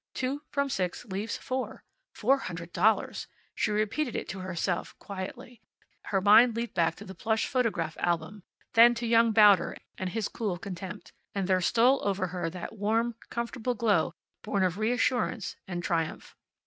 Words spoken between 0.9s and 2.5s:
leaves four. Four